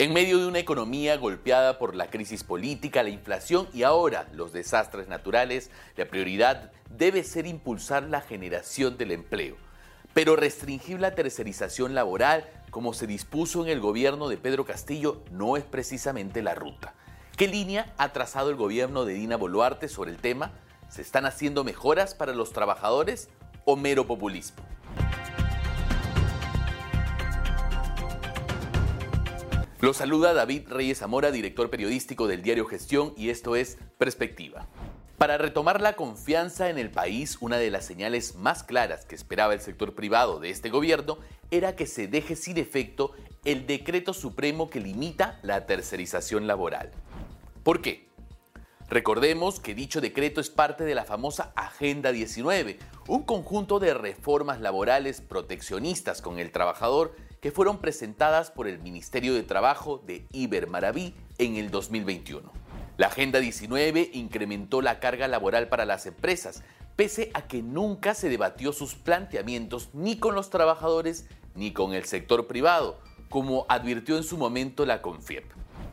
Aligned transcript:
En 0.00 0.14
medio 0.14 0.38
de 0.38 0.46
una 0.46 0.60
economía 0.60 1.18
golpeada 1.18 1.78
por 1.78 1.94
la 1.94 2.08
crisis 2.08 2.42
política, 2.42 3.02
la 3.02 3.10
inflación 3.10 3.68
y 3.74 3.82
ahora 3.82 4.26
los 4.32 4.50
desastres 4.50 5.08
naturales, 5.08 5.70
la 5.94 6.06
prioridad 6.06 6.72
debe 6.88 7.22
ser 7.22 7.46
impulsar 7.46 8.04
la 8.04 8.22
generación 8.22 8.96
del 8.96 9.10
empleo. 9.10 9.58
Pero 10.14 10.36
restringir 10.36 11.00
la 11.00 11.14
tercerización 11.14 11.94
laboral, 11.94 12.48
como 12.70 12.94
se 12.94 13.06
dispuso 13.06 13.62
en 13.62 13.68
el 13.68 13.80
gobierno 13.80 14.30
de 14.30 14.38
Pedro 14.38 14.64
Castillo, 14.64 15.22
no 15.30 15.58
es 15.58 15.64
precisamente 15.64 16.40
la 16.40 16.54
ruta. 16.54 16.94
¿Qué 17.36 17.46
línea 17.46 17.92
ha 17.98 18.14
trazado 18.14 18.48
el 18.48 18.56
gobierno 18.56 19.04
de 19.04 19.12
Dina 19.12 19.36
Boluarte 19.36 19.86
sobre 19.86 20.12
el 20.12 20.16
tema? 20.16 20.52
¿Se 20.88 21.02
están 21.02 21.26
haciendo 21.26 21.62
mejoras 21.62 22.14
para 22.14 22.32
los 22.32 22.54
trabajadores 22.54 23.28
o 23.66 23.76
mero 23.76 24.06
populismo? 24.06 24.69
Lo 29.80 29.94
saluda 29.94 30.34
David 30.34 30.68
Reyes 30.68 30.98
Zamora, 30.98 31.30
director 31.30 31.70
periodístico 31.70 32.28
del 32.28 32.42
diario 32.42 32.66
Gestión, 32.66 33.14
y 33.16 33.30
esto 33.30 33.56
es 33.56 33.78
Perspectiva. 33.96 34.66
Para 35.16 35.38
retomar 35.38 35.80
la 35.80 35.96
confianza 35.96 36.68
en 36.68 36.76
el 36.76 36.90
país, 36.90 37.38
una 37.40 37.56
de 37.56 37.70
las 37.70 37.86
señales 37.86 38.34
más 38.34 38.62
claras 38.62 39.06
que 39.06 39.14
esperaba 39.14 39.54
el 39.54 39.60
sector 39.62 39.94
privado 39.94 40.38
de 40.38 40.50
este 40.50 40.68
gobierno 40.68 41.16
era 41.50 41.76
que 41.76 41.86
se 41.86 42.08
deje 42.08 42.36
sin 42.36 42.58
efecto 42.58 43.12
el 43.46 43.66
decreto 43.66 44.12
supremo 44.12 44.68
que 44.68 44.80
limita 44.80 45.40
la 45.42 45.64
tercerización 45.64 46.46
laboral. 46.46 46.90
¿Por 47.62 47.80
qué? 47.80 48.06
Recordemos 48.90 49.60
que 49.60 49.74
dicho 49.74 50.02
decreto 50.02 50.42
es 50.42 50.50
parte 50.50 50.84
de 50.84 50.94
la 50.94 51.06
famosa 51.06 51.52
Agenda 51.56 52.12
19, 52.12 52.78
un 53.08 53.22
conjunto 53.22 53.78
de 53.78 53.94
reformas 53.94 54.60
laborales 54.60 55.22
proteccionistas 55.22 56.20
con 56.20 56.38
el 56.38 56.50
trabajador 56.50 57.14
que 57.40 57.50
fueron 57.50 57.78
presentadas 57.78 58.50
por 58.50 58.68
el 58.68 58.78
Ministerio 58.80 59.34
de 59.34 59.42
Trabajo 59.42 60.02
de 60.06 60.26
Iber 60.32 60.68
Maraví 60.68 61.14
en 61.38 61.56
el 61.56 61.70
2021. 61.70 62.52
La 62.96 63.06
Agenda 63.06 63.40
19 63.40 64.10
incrementó 64.12 64.82
la 64.82 65.00
carga 65.00 65.26
laboral 65.26 65.68
para 65.68 65.86
las 65.86 66.04
empresas, 66.04 66.62
pese 66.96 67.30
a 67.32 67.46
que 67.46 67.62
nunca 67.62 68.14
se 68.14 68.28
debatió 68.28 68.74
sus 68.74 68.94
planteamientos 68.94 69.88
ni 69.94 70.18
con 70.18 70.34
los 70.34 70.50
trabajadores 70.50 71.26
ni 71.54 71.72
con 71.72 71.94
el 71.94 72.04
sector 72.04 72.46
privado, 72.46 73.00
como 73.30 73.64
advirtió 73.68 74.18
en 74.18 74.22
su 74.22 74.36
momento 74.36 74.84
la 74.84 75.00
CONFIEP. 75.00 75.44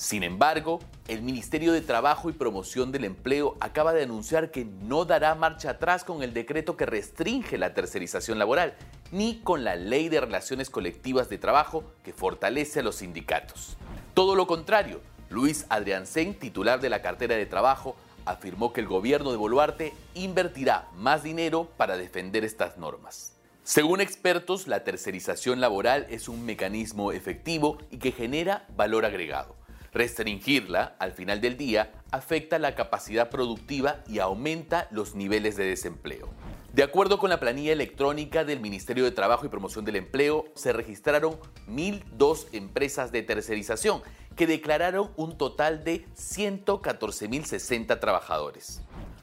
Sin 0.00 0.22
embargo, 0.22 0.78
el 1.08 1.20
Ministerio 1.20 1.74
de 1.74 1.82
Trabajo 1.82 2.30
y 2.30 2.32
Promoción 2.32 2.90
del 2.90 3.04
Empleo 3.04 3.58
acaba 3.60 3.92
de 3.92 4.04
anunciar 4.04 4.50
que 4.50 4.64
no 4.64 5.04
dará 5.04 5.34
marcha 5.34 5.72
atrás 5.72 6.04
con 6.04 6.22
el 6.22 6.32
decreto 6.32 6.74
que 6.74 6.86
restringe 6.86 7.58
la 7.58 7.74
tercerización 7.74 8.38
laboral, 8.38 8.72
ni 9.12 9.40
con 9.40 9.62
la 9.62 9.76
Ley 9.76 10.08
de 10.08 10.22
Relaciones 10.22 10.70
Colectivas 10.70 11.28
de 11.28 11.36
Trabajo 11.36 11.84
que 12.02 12.14
fortalece 12.14 12.80
a 12.80 12.82
los 12.82 12.96
sindicatos. 12.96 13.76
Todo 14.14 14.36
lo 14.36 14.46
contrario, 14.46 15.02
Luis 15.28 15.66
Adriansen, 15.68 16.32
titular 16.32 16.80
de 16.80 16.88
la 16.88 17.02
cartera 17.02 17.36
de 17.36 17.44
trabajo, 17.44 17.94
afirmó 18.24 18.72
que 18.72 18.80
el 18.80 18.86
gobierno 18.86 19.32
de 19.32 19.36
Boluarte 19.36 19.92
invertirá 20.14 20.88
más 20.94 21.24
dinero 21.24 21.68
para 21.76 21.98
defender 21.98 22.42
estas 22.42 22.78
normas. 22.78 23.34
Según 23.64 24.00
expertos, 24.00 24.66
la 24.66 24.82
tercerización 24.82 25.60
laboral 25.60 26.06
es 26.08 26.30
un 26.30 26.46
mecanismo 26.46 27.12
efectivo 27.12 27.76
y 27.90 27.98
que 27.98 28.12
genera 28.12 28.66
valor 28.74 29.04
agregado. 29.04 29.59
Restringirla, 29.92 30.96
al 30.98 31.12
final 31.12 31.40
del 31.40 31.56
día, 31.56 31.92
afecta 32.10 32.58
la 32.58 32.74
capacidad 32.74 33.30
productiva 33.30 34.02
y 34.06 34.18
aumenta 34.18 34.88
los 34.90 35.14
niveles 35.14 35.56
de 35.56 35.64
desempleo. 35.64 36.28
De 36.72 36.84
acuerdo 36.84 37.18
con 37.18 37.30
la 37.30 37.40
planilla 37.40 37.72
electrónica 37.72 38.44
del 38.44 38.60
Ministerio 38.60 39.02
de 39.02 39.10
Trabajo 39.10 39.44
y 39.44 39.48
Promoción 39.48 39.84
del 39.84 39.96
Empleo, 39.96 40.44
se 40.54 40.72
registraron 40.72 41.36
1.002 41.68 42.46
empresas 42.52 43.10
de 43.10 43.22
tercerización 43.22 44.02
que 44.36 44.46
declararon 44.46 45.10
un 45.16 45.36
total 45.36 45.82
de 45.82 46.06
114.060 46.14 47.98
trabajadores. 47.98 48.82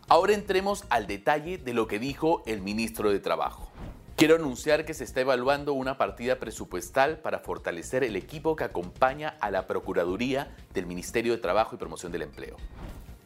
Ahora 0.10 0.34
entremos 0.34 0.84
al 0.90 1.08
detalle 1.08 1.58
de 1.58 1.74
lo 1.74 1.88
que 1.88 2.00
dijo 2.00 2.44
el 2.46 2.62
ministro 2.62 3.12
de 3.12 3.20
Trabajo. 3.20 3.67
Quiero 4.18 4.34
anunciar 4.34 4.84
que 4.84 4.96
se 4.96 5.04
está 5.04 5.22
evaluando 5.22 5.74
una 5.74 6.00
partida 6.00 6.40
presupuestal 6.40 7.20
para 7.20 7.38
fortalecer 7.38 8.04
el 8.04 8.16
equipo 8.16 8.56
que 8.56 8.64
acompaña 8.64 9.38
a 9.42 9.52
la 9.52 9.68
Procuraduría 9.68 10.56
del 10.74 10.88
Ministerio 10.88 11.34
de 11.34 11.38
Trabajo 11.38 11.76
y 11.76 11.78
Promoción 11.78 12.12
del 12.12 12.24
Empleo. 12.24 12.58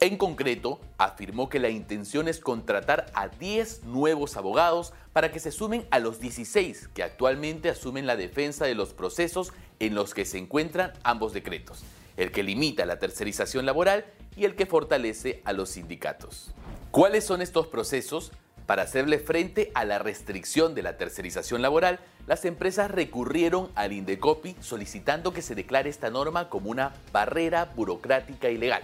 En 0.02 0.18
concreto, 0.18 0.81
afirmó 0.97 1.47
que 1.47 1.62
la 1.62 1.69
intención 1.69 2.28
es 2.28 2.41
contratar 2.41 3.06
a 3.13 3.29
10 3.29 3.85
nuevos 3.85 4.35
abogados 4.35 4.91
para 5.13 5.31
que 5.31 5.40
se 5.40 5.53
sumen 5.53 5.88
a 5.91 6.00
los 6.00 6.19
16 6.19 6.90
que 6.90 7.03
actualmente 7.03 7.69
asumen 7.69 8.06
la 8.06 8.18
defensa 8.18 8.66
de 8.66 8.75
los 8.75 8.94
procesos 8.94 9.53
en 9.79 9.96
los 9.96 10.13
que 10.13 10.25
se 10.25 10.40
encuentran 10.40 10.91
ambos 11.03 11.31
decretos, 11.31 11.84
el 12.18 12.34
que 12.34 12.44
limita 12.44 12.85
la 12.85 13.00
tercerización 13.00 13.66
laboral 13.66 14.08
y 14.35 14.44
el 14.44 14.56
que 14.56 14.66
fortalece 14.66 15.41
a 15.46 15.53
los 15.53 15.69
sindicatos. 15.69 16.52
¿Cuáles 16.91 17.23
son 17.23 17.41
estos 17.41 17.68
procesos? 17.68 18.34
Para 18.71 18.83
hacerle 18.83 19.19
frente 19.19 19.69
a 19.73 19.83
la 19.83 19.99
restricción 19.99 20.75
de 20.75 20.81
la 20.81 20.95
tercerización 20.95 21.61
laboral, 21.61 21.99
las 22.25 22.45
empresas 22.45 22.89
recurrieron 22.89 23.69
al 23.75 23.91
Indecopi 23.91 24.55
solicitando 24.61 25.33
que 25.33 25.41
se 25.41 25.55
declare 25.55 25.89
esta 25.89 26.09
norma 26.09 26.47
como 26.47 26.69
una 26.69 26.93
barrera 27.11 27.65
burocrática 27.75 28.49
ilegal. 28.49 28.83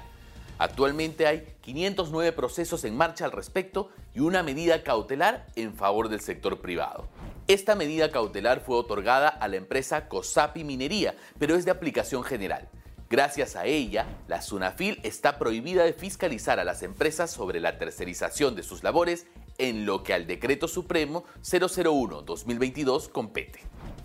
Actualmente 0.58 1.26
hay 1.26 1.56
509 1.62 2.34
procesos 2.34 2.84
en 2.84 2.98
marcha 2.98 3.24
al 3.24 3.32
respecto 3.32 3.90
y 4.14 4.20
una 4.20 4.44
medida 4.44 4.84
cautelar 4.84 5.48
en 5.56 5.74
favor 5.74 6.10
del 6.10 6.20
sector 6.20 6.60
privado. 6.60 7.08
Esta 7.48 7.74
medida 7.74 8.12
cautelar 8.12 8.60
fue 8.60 8.76
otorgada 8.76 9.30
a 9.30 9.48
la 9.48 9.56
empresa 9.56 10.10
COSAPI 10.10 10.66
Minería, 10.66 11.16
pero 11.40 11.56
es 11.56 11.64
de 11.64 11.72
aplicación 11.72 12.26
general. 12.26 12.68
Gracias 13.10 13.56
a 13.56 13.64
ella, 13.64 14.06
la 14.28 14.42
SUNAFIL 14.42 15.00
está 15.04 15.40
prohibida 15.40 15.86
de 15.86 15.94
fiscalizar 15.94 16.60
a 16.60 16.66
las 16.66 16.84
empresas 16.84 17.32
sobre 17.32 17.62
la 17.62 17.78
tercerización 17.78 18.54
de 18.54 18.64
sus 18.64 18.84
labores 18.84 19.28
en 19.58 19.86
lo 19.86 20.04
que 20.04 20.14
al 20.14 20.28
Decreto 20.28 20.68
Supremo 20.68 21.24
001-2022 21.44 23.10
compete. 23.10 23.62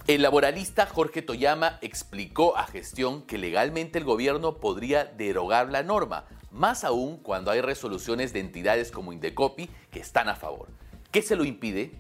El 0.07 0.23
laboralista 0.23 0.87
Jorge 0.87 1.23
Toyama 1.23 1.79
explicó 1.81 2.57
a 2.57 2.67
gestión 2.67 3.23
que 3.23 3.39
legalmente 3.39 3.99
el 3.99 4.05
gobierno 4.05 4.57
podría 4.57 5.05
derogar 5.05 5.71
la 5.71 5.83
norma, 5.83 6.25
más 6.51 6.85
aún 6.85 7.19
cuando 7.19 7.51
hay 7.51 7.61
resoluciones 7.61 8.33
de 8.33 8.41
entidades 8.41 8.91
como 8.91 9.13
Indecopi 9.13 9.71
que 9.91 10.01
están 10.01 10.29
a 10.29 10.35
favor. 10.35 10.69
¿Qué 11.11 11.23
se 11.23 11.37
lo 11.37 11.45
impide? 11.45 11.93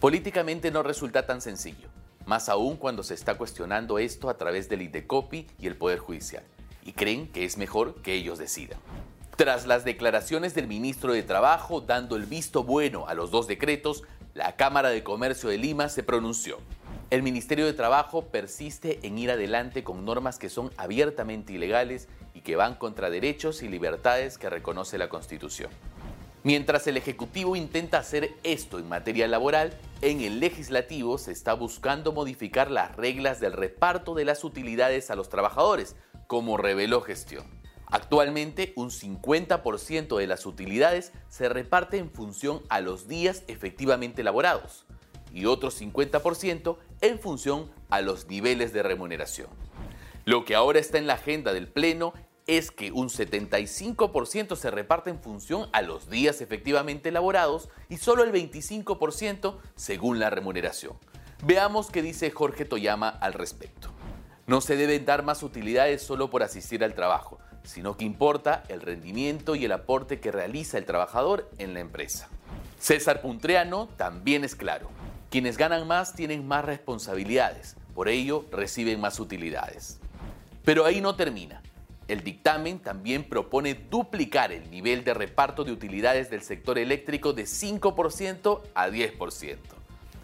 Políticamente 0.00 0.70
no 0.70 0.82
resulta 0.82 1.26
tan 1.26 1.40
sencillo, 1.40 1.88
más 2.26 2.48
aún 2.48 2.76
cuando 2.76 3.02
se 3.02 3.14
está 3.14 3.36
cuestionando 3.36 3.98
esto 3.98 4.28
a 4.28 4.36
través 4.36 4.68
del 4.68 4.82
Indecopi 4.82 5.46
y 5.58 5.66
el 5.66 5.76
Poder 5.76 5.98
Judicial, 5.98 6.42
y 6.82 6.92
creen 6.92 7.28
que 7.28 7.44
es 7.44 7.58
mejor 7.58 8.02
que 8.02 8.14
ellos 8.14 8.38
decidan. 8.38 8.80
Tras 9.40 9.66
las 9.66 9.86
declaraciones 9.86 10.54
del 10.54 10.66
ministro 10.66 11.14
de 11.14 11.22
Trabajo 11.22 11.80
dando 11.80 12.16
el 12.16 12.26
visto 12.26 12.62
bueno 12.62 13.08
a 13.08 13.14
los 13.14 13.30
dos 13.30 13.46
decretos, 13.46 14.02
la 14.34 14.54
Cámara 14.56 14.90
de 14.90 15.02
Comercio 15.02 15.48
de 15.48 15.56
Lima 15.56 15.88
se 15.88 16.02
pronunció. 16.02 16.58
El 17.08 17.22
Ministerio 17.22 17.64
de 17.64 17.72
Trabajo 17.72 18.26
persiste 18.26 19.00
en 19.02 19.16
ir 19.16 19.30
adelante 19.30 19.82
con 19.82 20.04
normas 20.04 20.38
que 20.38 20.50
son 20.50 20.70
abiertamente 20.76 21.54
ilegales 21.54 22.06
y 22.34 22.42
que 22.42 22.56
van 22.56 22.74
contra 22.74 23.08
derechos 23.08 23.62
y 23.62 23.68
libertades 23.68 24.36
que 24.36 24.50
reconoce 24.50 24.98
la 24.98 25.08
Constitución. 25.08 25.70
Mientras 26.42 26.86
el 26.86 26.98
Ejecutivo 26.98 27.56
intenta 27.56 27.96
hacer 27.96 28.32
esto 28.42 28.78
en 28.78 28.90
materia 28.90 29.26
laboral, 29.26 29.72
en 30.02 30.20
el 30.20 30.38
Legislativo 30.38 31.16
se 31.16 31.32
está 31.32 31.54
buscando 31.54 32.12
modificar 32.12 32.70
las 32.70 32.94
reglas 32.94 33.40
del 33.40 33.54
reparto 33.54 34.12
de 34.12 34.26
las 34.26 34.44
utilidades 34.44 35.10
a 35.10 35.16
los 35.16 35.30
trabajadores, 35.30 35.96
como 36.26 36.58
reveló 36.58 37.00
gestión. 37.00 37.59
Actualmente, 37.90 38.72
un 38.76 38.90
50% 38.90 40.16
de 40.16 40.26
las 40.28 40.46
utilidades 40.46 41.12
se 41.28 41.48
reparte 41.48 41.98
en 41.98 42.10
función 42.10 42.62
a 42.68 42.80
los 42.80 43.08
días 43.08 43.42
efectivamente 43.48 44.22
laborados 44.22 44.86
y 45.32 45.46
otro 45.46 45.70
50% 45.70 46.76
en 47.00 47.18
función 47.18 47.70
a 47.88 48.00
los 48.00 48.28
niveles 48.28 48.72
de 48.72 48.84
remuneración. 48.84 49.48
Lo 50.24 50.44
que 50.44 50.54
ahora 50.54 50.78
está 50.78 50.98
en 50.98 51.08
la 51.08 51.14
agenda 51.14 51.52
del 51.52 51.66
Pleno 51.66 52.12
es 52.46 52.70
que 52.70 52.92
un 52.92 53.08
75% 53.08 54.56
se 54.56 54.70
reparte 54.70 55.10
en 55.10 55.20
función 55.20 55.68
a 55.72 55.82
los 55.82 56.10
días 56.10 56.40
efectivamente 56.40 57.08
elaborados 57.08 57.68
y 57.88 57.96
solo 57.96 58.22
el 58.22 58.32
25% 58.32 59.56
según 59.74 60.20
la 60.20 60.30
remuneración. 60.30 60.94
Veamos 61.44 61.90
qué 61.90 62.02
dice 62.02 62.30
Jorge 62.30 62.64
Toyama 62.64 63.08
al 63.08 63.32
respecto. 63.32 63.90
No 64.46 64.60
se 64.60 64.76
deben 64.76 65.04
dar 65.04 65.24
más 65.24 65.42
utilidades 65.42 66.02
solo 66.02 66.28
por 66.30 66.42
asistir 66.42 66.84
al 66.84 66.94
trabajo 66.94 67.38
sino 67.64 67.96
que 67.96 68.04
importa 68.04 68.64
el 68.68 68.80
rendimiento 68.80 69.54
y 69.54 69.64
el 69.64 69.72
aporte 69.72 70.20
que 70.20 70.32
realiza 70.32 70.78
el 70.78 70.86
trabajador 70.86 71.50
en 71.58 71.74
la 71.74 71.80
empresa. 71.80 72.28
César 72.78 73.20
Puntreano 73.20 73.88
también 73.96 74.44
es 74.44 74.54
claro. 74.54 74.88
Quienes 75.30 75.56
ganan 75.56 75.86
más 75.86 76.14
tienen 76.14 76.48
más 76.48 76.64
responsabilidades, 76.64 77.76
por 77.94 78.08
ello 78.08 78.44
reciben 78.50 79.00
más 79.00 79.20
utilidades. 79.20 80.00
Pero 80.64 80.84
ahí 80.84 81.00
no 81.00 81.14
termina. 81.14 81.62
El 82.08 82.24
dictamen 82.24 82.80
también 82.80 83.22
propone 83.22 83.74
duplicar 83.74 84.50
el 84.50 84.68
nivel 84.70 85.04
de 85.04 85.14
reparto 85.14 85.62
de 85.62 85.70
utilidades 85.70 86.28
del 86.28 86.42
sector 86.42 86.78
eléctrico 86.78 87.32
de 87.32 87.44
5% 87.44 88.62
a 88.74 88.88
10%. 88.88 89.58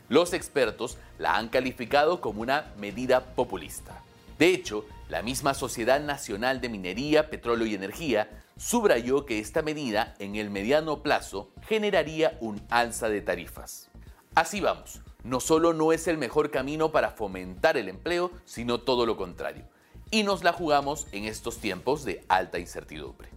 Los 0.08 0.32
expertos 0.32 0.98
la 1.18 1.36
han 1.36 1.48
calificado 1.48 2.20
como 2.20 2.42
una 2.42 2.72
medida 2.78 3.20
populista. 3.34 4.02
De 4.38 4.48
hecho, 4.48 4.84
La 5.08 5.22
misma 5.22 5.54
Sociedad 5.54 6.00
Nacional 6.00 6.60
de 6.60 6.68
Minería, 6.68 7.30
Petróleo 7.30 7.66
y 7.66 7.74
Energía 7.74 8.44
subrayó 8.56 9.24
que 9.24 9.38
esta 9.38 9.62
medida 9.62 10.14
en 10.18 10.34
el 10.34 10.50
mediano 10.50 11.02
plazo 11.02 11.52
generaría 11.62 12.36
un 12.40 12.60
alza 12.70 13.08
de 13.08 13.20
tarifas. 13.20 13.88
Así 14.34 14.60
vamos, 14.60 15.00
no 15.22 15.38
solo 15.38 15.72
no 15.72 15.92
es 15.92 16.08
el 16.08 16.18
mejor 16.18 16.50
camino 16.50 16.90
para 16.90 17.10
fomentar 17.10 17.76
el 17.76 17.88
empleo, 17.88 18.32
sino 18.44 18.80
todo 18.80 19.06
lo 19.06 19.16
contrario. 19.16 19.64
Y 20.10 20.24
nos 20.24 20.42
la 20.42 20.52
jugamos 20.52 21.06
en 21.12 21.24
estos 21.24 21.58
tiempos 21.58 22.04
de 22.04 22.24
alta 22.28 22.58
incertidumbre. 22.58 23.28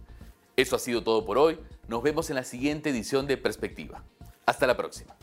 Eso 0.56 0.76
ha 0.76 0.78
sido 0.80 1.02
todo 1.04 1.24
por 1.24 1.38
hoy. 1.38 1.58
Nos 1.88 2.02
vemos 2.02 2.30
en 2.30 2.36
la 2.36 2.44
siguiente 2.44 2.90
edición 2.90 3.26
de 3.26 3.36
Perspectiva. 3.36 4.02
Hasta 4.44 4.66
la 4.66 4.76
próxima. 4.76 5.16